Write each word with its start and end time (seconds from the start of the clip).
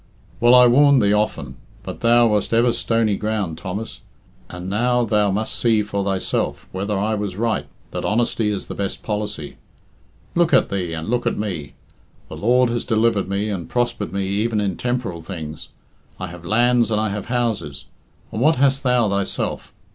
Well, 0.39 0.55
I 0.55 0.65
warned 0.65 0.99
thee 1.03 1.13
often. 1.13 1.57
But 1.83 1.99
thou 1.99 2.25
wast 2.25 2.55
ever 2.55 2.73
stony 2.73 3.15
ground, 3.15 3.59
Thomas. 3.59 4.01
And 4.49 4.67
now 4.67 5.05
thou 5.05 5.29
must 5.29 5.53
see 5.53 5.83
for 5.83 6.03
thyself 6.03 6.67
whether 6.71 6.95
was 7.15 7.35
I 7.35 7.37
right 7.37 7.65
that 7.91 8.03
honesty 8.03 8.49
is 8.49 8.65
the 8.65 8.73
better 8.73 8.97
policy. 9.03 9.57
Look 10.33 10.55
at 10.55 10.69
thee, 10.69 10.93
and 10.93 11.07
look 11.07 11.27
at 11.27 11.37
me. 11.37 11.75
The 12.29 12.35
Lord 12.37 12.71
has 12.71 12.83
delivered 12.83 13.29
me, 13.29 13.51
and 13.51 13.69
prospered 13.69 14.11
me 14.11 14.25
even 14.25 14.59
in 14.59 14.75
temporal 14.75 15.21
things. 15.21 15.69
I 16.19 16.25
have 16.29 16.43
lands 16.45 16.89
and 16.89 16.99
I 16.99 17.09
have 17.09 17.27
houses. 17.27 17.85
And 18.31 18.41
what 18.41 18.55
hast 18.55 18.81
thou 18.81 19.07
thyself? 19.07 19.71